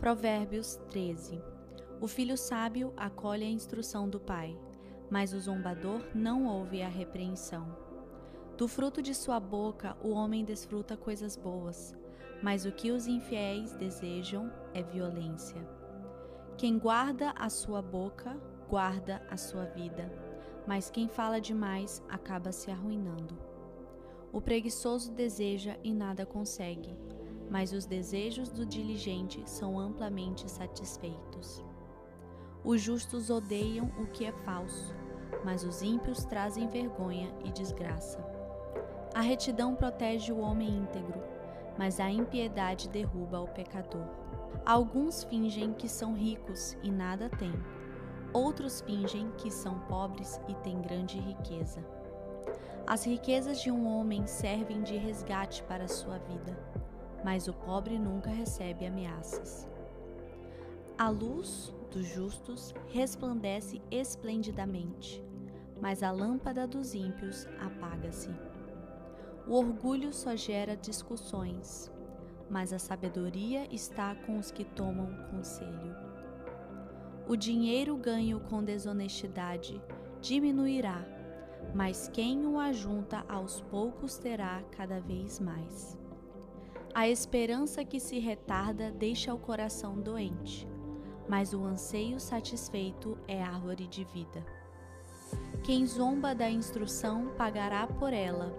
[0.00, 1.44] Provérbios 13.
[2.00, 4.58] O filho sábio acolhe a instrução do pai,
[5.10, 7.76] mas o zombador não ouve a repreensão.
[8.56, 11.94] Do fruto de sua boca o homem desfruta coisas boas,
[12.42, 15.60] mas o que os infiéis desejam é violência.
[16.56, 18.40] Quem guarda a sua boca,
[18.70, 20.10] guarda a sua vida,
[20.66, 23.38] mas quem fala demais acaba se arruinando.
[24.32, 26.96] O preguiçoso deseja e nada consegue,
[27.50, 31.64] mas os desejos do diligente são amplamente satisfeitos.
[32.62, 34.94] Os justos odeiam o que é falso,
[35.44, 38.24] mas os ímpios trazem vergonha e desgraça.
[39.12, 41.20] A retidão protege o homem íntegro,
[41.76, 44.06] mas a impiedade derruba o pecador.
[44.64, 47.54] Alguns fingem que são ricos e nada têm,
[48.32, 51.84] outros fingem que são pobres e têm grande riqueza.
[52.86, 56.56] As riquezas de um homem servem de resgate para sua vida,
[57.24, 59.68] mas o pobre nunca recebe ameaças.
[60.96, 65.24] A luz dos justos resplandece esplendidamente,
[65.80, 68.30] mas a lâmpada dos ímpios apaga-se.
[69.46, 71.90] O orgulho só gera discussões,
[72.48, 75.96] mas a sabedoria está com os que tomam conselho.
[77.26, 79.80] O dinheiro ganho com desonestidade
[80.20, 81.04] diminuirá,
[81.74, 85.98] mas quem o ajunta aos poucos terá cada vez mais.
[86.92, 90.66] A esperança que se retarda deixa o coração doente,
[91.28, 94.44] mas o anseio satisfeito é árvore de vida.
[95.62, 98.52] Quem zomba da instrução pagará por ela,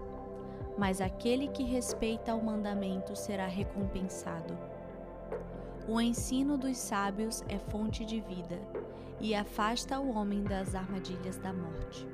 [0.78, 4.56] mas aquele que respeita o mandamento será recompensado.
[5.86, 8.58] O ensino dos sábios é fonte de vida
[9.20, 12.06] e afasta o homem das armadilhas da morte.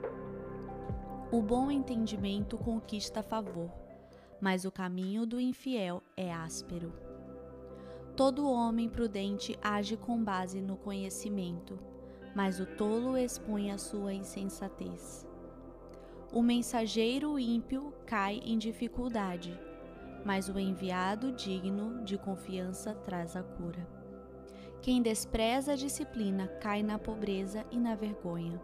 [1.30, 3.70] O bom entendimento conquista favor,
[4.40, 6.92] mas o caminho do infiel é áspero.
[8.16, 11.78] Todo homem prudente age com base no conhecimento,
[12.34, 15.26] mas o tolo expõe a sua insensatez.
[16.32, 19.58] O mensageiro ímpio cai em dificuldade,
[20.24, 23.88] mas o enviado digno de confiança traz a cura.
[24.82, 28.60] Quem despreza a disciplina cai na pobreza e na vergonha,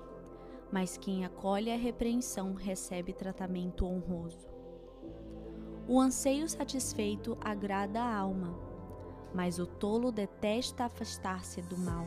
[0.70, 4.53] mas quem acolhe a repreensão recebe tratamento honroso.
[5.86, 8.54] O anseio satisfeito agrada a alma,
[9.34, 12.06] mas o tolo detesta afastar-se do mal.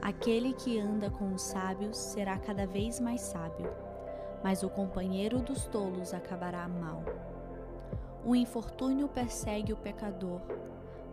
[0.00, 3.86] Aquele que anda com os sábios será cada vez mais sábio
[4.46, 7.02] mas o companheiro dos tolos acabará mal.
[8.24, 10.40] O infortúnio persegue o pecador,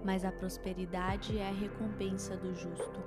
[0.03, 2.99] mas a prosperidade é a recompensa do justo.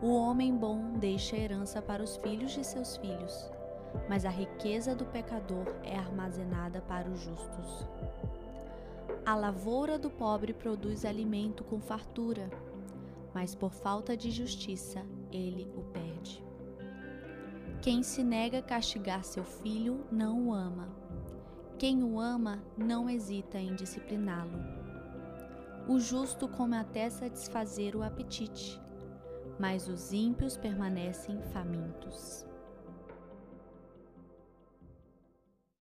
[0.00, 3.50] O homem bom deixa herança para os filhos de seus filhos,
[4.08, 7.88] mas a riqueza do pecador é armazenada para os justos.
[9.24, 12.50] A lavoura do pobre produz alimento com fartura,
[13.32, 16.44] mas por falta de justiça ele o perde.
[17.80, 20.88] Quem se nega a castigar seu filho não o ama.
[21.78, 24.58] Quem o ama não hesita em discipliná-lo.
[25.86, 28.80] O justo come até satisfazer o apetite,
[29.58, 32.46] mas os ímpios permanecem famintos.